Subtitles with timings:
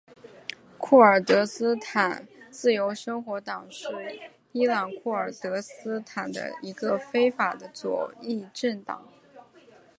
[0.79, 3.87] 库尔德斯坦自由生活党是
[4.51, 9.07] 伊朗库尔德斯坦的一个非法的左翼政党。